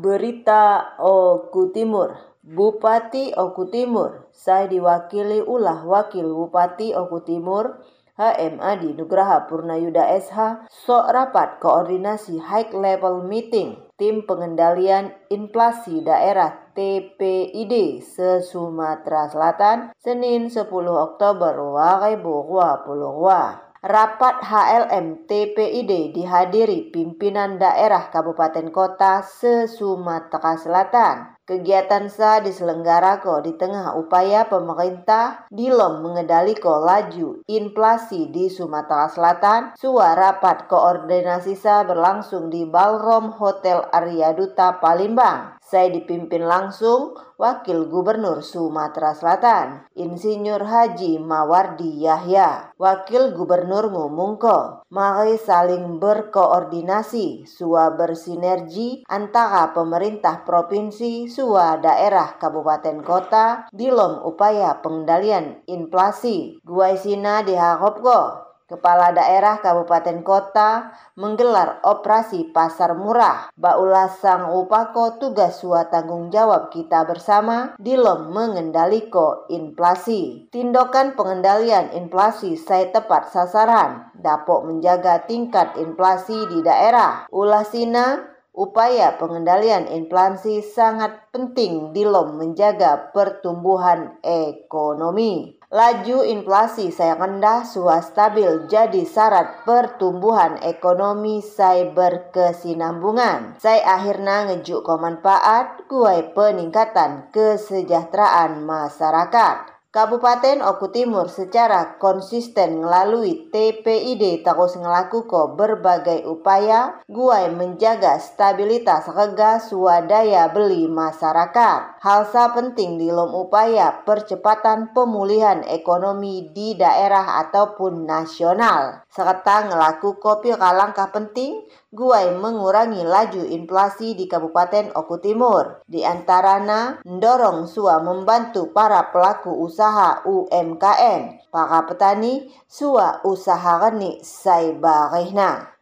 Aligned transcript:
Berita 0.00 0.96
Oku 0.96 1.76
Timur 1.76 2.16
Bupati 2.40 3.36
Oku 3.36 3.68
Timur 3.68 4.32
Saya 4.32 4.64
diwakili 4.64 5.44
ulah 5.44 5.84
Wakil 5.84 6.24
Bupati 6.24 6.96
Oku 6.96 7.20
Timur 7.20 7.84
HM 8.16 8.64
Adi 8.64 8.96
Nugraha 8.96 9.44
Purnayuda 9.44 10.08
SH 10.16 10.72
sok 10.72 11.04
rapat 11.12 11.60
koordinasi 11.60 12.40
high 12.40 12.72
level 12.72 13.28
meeting 13.28 13.76
tim 14.00 14.24
pengendalian 14.24 15.12
inflasi 15.28 16.00
daerah 16.00 16.72
TPID 16.72 18.00
se 18.00 18.40
Sumatera 18.40 19.28
Selatan 19.28 19.92
Senin 20.00 20.48
10 20.48 20.64
Oktober 20.88 21.60
2022. 21.60 23.69
Rapat 23.80 24.44
HLM 24.44 25.24
TPID 25.24 26.12
dihadiri 26.12 26.92
pimpinan 26.92 27.56
daerah 27.56 28.12
kabupaten 28.12 28.68
kota 28.68 29.24
se-Sumatera 29.24 30.60
Selatan. 30.60 31.39
Kegiatan 31.50 32.06
sa 32.06 32.38
diselenggarako 32.38 33.42
di 33.42 33.58
tengah 33.58 33.98
upaya 33.98 34.46
pemerintah 34.46 35.50
dilom 35.50 35.98
mengendaliko 35.98 36.78
laju 36.78 37.42
inflasi 37.50 38.30
di 38.30 38.46
Sumatera 38.46 39.10
Selatan. 39.10 39.74
Suara 39.74 40.30
rapat 40.30 40.70
koordinasi 40.70 41.58
sa 41.58 41.82
berlangsung 41.82 42.54
di 42.54 42.62
Ballroom 42.62 43.34
Hotel 43.34 43.82
Arya 43.90 44.30
Duta 44.30 44.78
Palembang. 44.78 45.58
Saya 45.58 45.90
dipimpin 45.90 46.46
langsung 46.46 47.18
Wakil 47.40 47.88
Gubernur 47.88 48.44
Sumatera 48.44 49.16
Selatan, 49.16 49.88
Insinyur 49.96 50.60
Haji 50.60 51.16
Mawardi 51.16 52.04
Yahya. 52.04 52.76
Wakil 52.76 53.32
Gubernur 53.32 53.88
ngomongko, 53.88 54.84
mari 54.92 55.40
saling 55.40 55.96
berkoordinasi, 55.96 57.48
sua 57.48 57.96
bersinergi 57.96 59.08
antara 59.08 59.72
pemerintah 59.72 60.44
provinsi, 60.44 61.32
sua 61.40 61.80
daerah 61.80 62.36
kabupaten 62.36 63.00
kota, 63.00 63.64
dilom 63.72 64.20
upaya 64.28 64.76
pengendalian 64.84 65.64
inflasi. 65.64 66.60
Gua 66.60 66.92
isina 66.92 67.40
diharapko 67.40 68.50
Kepala 68.70 69.10
Daerah 69.10 69.58
Kabupaten 69.58 70.22
Kota 70.22 70.94
menggelar 71.18 71.82
operasi 71.82 72.54
pasar 72.54 72.94
murah. 72.94 73.50
Baulah 73.58 74.06
sang 74.06 74.46
upako 74.46 75.18
tugas 75.18 75.58
sua 75.58 75.90
tanggung 75.90 76.30
jawab 76.30 76.70
kita 76.70 77.02
bersama 77.02 77.74
dilom 77.82 78.30
mengendaliko 78.30 79.50
inflasi. 79.50 80.46
Tindakan 80.54 81.18
pengendalian 81.18 81.90
inflasi 81.98 82.54
saya 82.54 82.94
tepat 82.94 83.34
sasaran, 83.34 84.14
dapat 84.14 84.62
menjaga 84.62 85.26
tingkat 85.26 85.74
inflasi 85.74 86.46
di 86.46 86.62
daerah. 86.62 87.26
Ulah 87.34 87.66
sina 87.66 88.22
Upaya 88.60 89.16
pengendalian 89.16 89.88
inflasi 89.88 90.60
sangat 90.60 91.32
penting 91.32 91.96
dilom 91.96 92.36
menjaga 92.36 93.08
pertumbuhan 93.08 94.20
ekonomi. 94.20 95.56
Laju 95.72 96.28
inflasi 96.28 96.92
saya 96.92 97.16
rendah, 97.16 97.64
suah 97.64 98.04
stabil 98.04 98.68
jadi 98.68 99.00
syarat 99.08 99.64
pertumbuhan 99.64 100.60
ekonomi 100.60 101.40
saya 101.40 101.88
berkesinambungan. 101.88 103.56
Saya 103.56 103.96
akhirnya 103.96 104.52
ngejuk 104.52 104.84
manfaat 104.92 105.88
guai 105.88 106.36
peningkatan 106.36 107.32
kesejahteraan 107.32 108.60
masyarakat. 108.60 109.79
Kabupaten 109.90 110.62
Oku 110.62 110.94
Timur 110.94 111.26
secara 111.26 111.98
konsisten 111.98 112.78
melalui 112.78 113.50
TPID 113.50 114.46
terus 114.46 114.78
ngelakukan 114.78 115.58
berbagai 115.58 116.30
upaya 116.30 117.02
guai 117.10 117.50
menjaga 117.50 118.22
stabilitas 118.22 119.10
rega 119.10 119.58
swadaya 119.58 120.46
beli 120.54 120.86
masyarakat. 120.86 121.98
Hal 122.06 122.22
sa 122.30 122.54
penting 122.54 123.02
di 123.02 123.10
lom 123.10 123.34
upaya 123.34 124.06
percepatan 124.06 124.94
pemulihan 124.94 125.66
ekonomi 125.66 126.46
di 126.54 126.78
daerah 126.78 127.42
ataupun 127.42 128.06
nasional. 128.06 129.02
Serta 129.10 129.66
ngelaku 129.66 130.22
kopi 130.22 130.54
langkah 130.54 131.10
penting 131.10 131.66
guai 131.90 132.30
mengurangi 132.30 133.02
laju 133.02 133.42
inflasi 133.42 134.14
di 134.14 134.30
Kabupaten 134.30 134.94
Oku 134.94 135.18
Timur. 135.18 135.82
Di 135.82 136.06
antaranya, 136.06 137.02
mendorong 137.02 137.66
SUA 137.66 138.06
membantu 138.06 138.70
para 138.70 139.10
pelaku 139.10 139.50
usaha 139.66 140.22
UMKM, 140.22 141.50
para 141.50 141.82
petani, 141.90 142.54
SUA 142.70 143.26
usaha 143.26 143.82
reni 143.82 144.22
Saibarehna. 144.22 145.74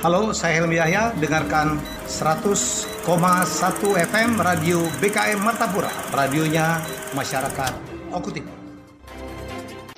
Halo, 0.00 0.32
saya 0.32 0.64
Helmi 0.64 0.80
Yahya. 0.80 1.12
Dengarkan 1.20 1.76
100,1 2.08 3.04
FM 4.08 4.40
Radio 4.40 4.80
BKM 5.04 5.36
Martapura. 5.36 5.92
Radionya 6.16 6.80
masyarakat 7.12 7.76
Oku 8.08 8.32
Timur. 8.32 8.57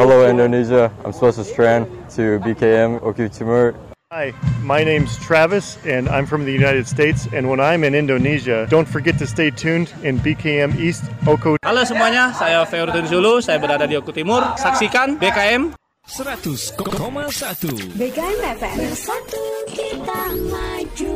Hello 0.00 0.24
Indonesia, 0.24 0.88
I'm 1.04 1.12
Swasis 1.12 1.44
Strand 1.44 1.84
to 2.16 2.40
BKM 2.40 3.04
Oku 3.04 3.28
Timur. 3.28 3.76
Hi, 4.08 4.32
my 4.64 4.80
name's 4.80 5.12
Travis 5.20 5.76
and 5.84 6.08
I'm 6.08 6.24
from 6.24 6.48
the 6.48 6.52
United 6.56 6.88
States. 6.88 7.28
And 7.36 7.52
when 7.52 7.60
I'm 7.60 7.84
in 7.84 7.92
Indonesia, 7.92 8.64
don't 8.72 8.88
forget 8.88 9.20
to 9.20 9.28
stay 9.28 9.52
tuned 9.52 9.92
in 10.00 10.16
BKM 10.24 10.80
East 10.80 11.04
Oko. 11.28 11.60
Halo 11.60 11.84
semuanya, 11.84 12.32
saya 12.32 12.64
Feurdun 12.64 13.12
Zulu, 13.12 13.44
saya 13.44 13.60
berada 13.60 13.84
di 13.84 13.92
Oku 14.00 14.08
Timur. 14.08 14.40
Saksikan 14.56 15.20
BKM 15.20 15.76
100,1 16.08 16.80
BKM 17.92 18.38
FM 18.56 18.76
Bersatu 18.80 19.44
kita 19.68 20.32
maju. 20.48 21.12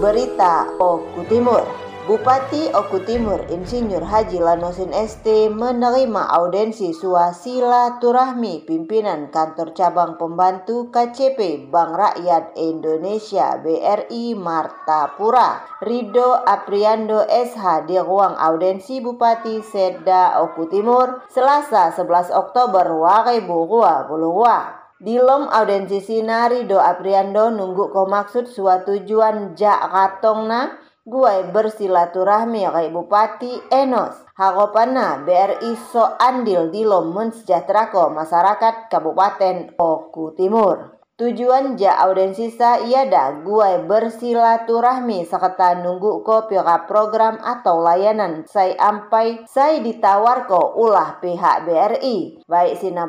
Berita 0.00 0.72
Oku 0.80 1.20
Timur 1.28 1.89
Bupati 2.10 2.66
Oku 2.74 3.06
Timur 3.06 3.38
Insinyur 3.54 4.02
Haji 4.02 4.42
Lanosin 4.42 4.90
ST 4.90 5.54
menerima 5.54 6.26
audensi 6.26 6.90
turahmi 6.90 8.66
pimpinan 8.66 9.30
kantor 9.30 9.70
cabang 9.78 10.18
pembantu 10.18 10.90
KCP 10.90 11.70
Bank 11.70 11.94
Rakyat 11.94 12.58
Indonesia 12.58 13.54
BRI 13.62 14.34
Martapura. 14.34 15.62
Rido 15.86 16.34
Apriando 16.34 17.22
SH 17.30 17.86
di 17.86 17.94
ruang 18.02 18.34
audensi 18.34 18.98
Bupati 18.98 19.62
Seda 19.62 20.42
Oku 20.42 20.66
Timur 20.66 21.22
Selasa 21.30 21.94
11 21.94 22.34
Oktober 22.34 22.90
2022 22.90 24.10
Dilom 24.98 25.46
audensi 25.46 26.02
sinari 26.02 26.66
do 26.66 26.82
Apriando 26.82 27.54
nunggu 27.54 27.94
ko 27.94 28.10
maksud 28.10 28.50
suatu 28.50 28.98
tujuan 28.98 29.54
jak 29.54 29.78
katongna 29.78 30.89
guai 31.04 31.48
bersilaturahmi 31.48 32.68
kai 32.68 32.88
Bupati 32.92 33.72
Enos. 33.72 34.16
Harapanna 34.36 35.20
BRI 35.20 35.76
so 35.92 36.16
andil 36.16 36.72
dilom 36.72 37.12
mensejahterako 37.12 38.08
masyarakat 38.12 38.88
Kabupaten 38.88 39.76
Oku 39.76 40.32
Timur. 40.32 41.00
Tujuan 41.20 41.76
ja 41.76 42.00
audensisa 42.00 42.80
ia 42.80 43.04
da 43.04 43.44
gue 43.44 43.84
bersilaturahmi 43.84 45.28
serta 45.28 45.76
nunggu 45.76 46.24
ko 46.24 46.48
pira 46.48 46.88
program 46.88 47.36
atau 47.36 47.84
layanan 47.84 48.48
saya 48.48 48.72
ampai 48.80 49.44
saya 49.44 49.84
ditawar 49.84 50.48
ko 50.48 50.80
ulah 50.80 51.20
pihak 51.20 51.68
BRI 51.68 52.40
baik 52.48 52.80
sina 52.80 53.04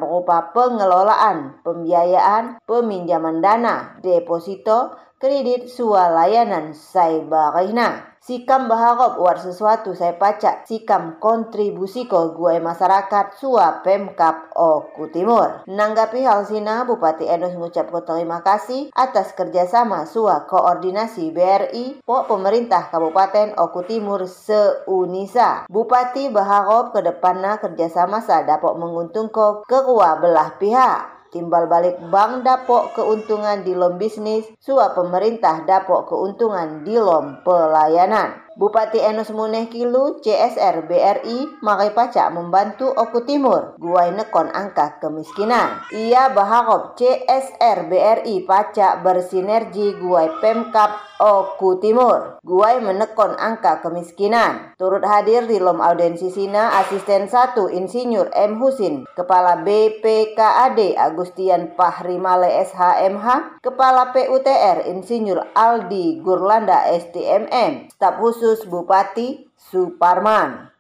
pengelolaan, 0.51 1.63
pembiayaan, 1.63 2.59
peminjaman 2.67 3.39
dana, 3.39 3.95
deposito, 4.03 4.91
kredit 5.21 5.69
sua 5.69 6.09
layanan 6.09 6.73
saya 6.73 7.21
barihna. 7.21 8.09
Sikam 8.21 8.69
berharap 8.69 9.18
war 9.18 9.38
sesuatu 9.41 9.97
saya 9.97 10.13
pacak 10.13 10.69
sikam 10.69 11.18
kontribusi 11.18 12.06
ko 12.06 12.38
gue 12.38 12.62
masyarakat 12.62 13.33
sua 13.38 13.81
Pemkap 13.81 14.53
Oku 14.53 15.09
Timur. 15.09 15.65
Menanggapi 15.65 16.21
hal 16.21 16.45
sina, 16.45 16.85
Bupati 16.85 17.25
Enos 17.25 17.57
mengucap 17.57 17.89
terima 18.06 18.45
kasih 18.45 18.94
atas 18.94 19.33
kerjasama 19.33 20.06
sua 20.06 20.45
koordinasi 20.45 21.33
BRI 21.33 22.06
po 22.06 22.29
pemerintah 22.29 22.94
Kabupaten 22.94 23.57
Oku 23.57 23.89
Timur 23.89 24.29
se-Unisa. 24.29 25.65
Bupati 25.65 26.29
berharap 26.29 26.94
ke 26.94 27.01
depannya 27.01 27.57
kerjasama 27.57 28.21
sa 28.21 28.45
dapat 28.45 28.77
menguntungkan 28.77 29.65
kedua 29.65 30.21
belah 30.21 30.62
pihak 30.62 31.20
timbal 31.31 31.71
balik 31.71 31.97
bank 32.11 32.43
dapok 32.43 32.93
keuntungan 32.93 33.63
di 33.63 33.71
lom 33.71 33.95
bisnis, 33.95 34.45
suap 34.59 34.99
pemerintah 34.99 35.63
dapok 35.63 36.11
keuntungan 36.11 36.83
di 36.83 36.99
lom 36.99 37.39
pelayanan. 37.47 38.50
Bupati 38.61 39.01
Enos 39.01 39.33
Muneh 39.33 39.73
Kilu, 39.73 40.21
CSR 40.21 40.85
BRI, 40.85 41.65
Makai 41.65 41.97
Pacak 41.97 42.29
membantu 42.29 42.93
Oku 42.93 43.25
Timur, 43.25 43.73
guai 43.81 44.13
nekon 44.13 44.53
angka 44.53 45.01
kemiskinan. 45.01 45.81
Ia 45.89 46.29
berharap 46.29 46.93
CSR 46.93 47.89
BRI 47.89 48.45
Pacak 48.45 49.01
bersinergi 49.01 49.97
guai 49.97 50.29
Pemkap 50.37 51.09
Oku 51.21 51.77
Timur, 51.77 52.41
guai 52.41 52.81
menekon 52.81 53.37
angka 53.37 53.81
kemiskinan. 53.85 54.77
Turut 54.77 55.05
hadir 55.05 55.45
di 55.49 55.61
lom 55.61 55.77
audensi 55.77 56.33
Sina, 56.33 56.81
Asisten 56.81 57.29
1 57.29 57.65
Insinyur 57.77 58.33
M. 58.33 58.57
Husin, 58.57 59.05
Kepala 59.13 59.61
BPKAD 59.61 60.97
Agustian 60.97 61.77
Pahrimale 61.77 62.61
SHMH, 62.65 63.57
Kepala 63.61 64.09
PUTR 64.09 64.89
Insinyur 64.89 65.53
Aldi 65.53 66.25
Gurlanda 66.25 66.89
STMM, 66.89 67.93
staf 67.93 68.17
khusus 68.17 68.50
khusus 68.51 68.68
Bupati 68.68 69.48
Suparman. 69.56 70.70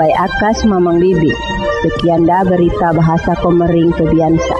Kumbai 0.00 0.16
Akas 0.16 0.64
Mamang 0.64 0.96
Bibi. 0.96 1.28
Sekian 1.84 2.24
dah 2.24 2.40
berita 2.40 2.88
bahasa 2.96 3.36
Komering 3.36 3.92
Kebiansa. 3.92 4.56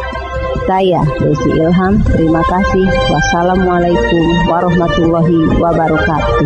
Saya 0.68 1.00
Desi 1.16 1.48
Ilham, 1.56 1.96
terima 2.12 2.44
kasih. 2.44 2.84
Wassalamualaikum 3.08 4.24
warahmatullahi 4.52 5.40
wabarakatuh. 5.56 6.44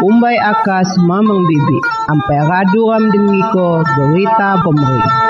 Umbai 0.00 0.40
Akas 0.40 0.88
Mamang 1.04 1.44
Bibi. 1.44 1.78
Ampai 2.08 2.40
raduram 2.48 3.04
dengiko 3.12 3.84
berita 3.84 4.56
pemerintah. 4.64 5.29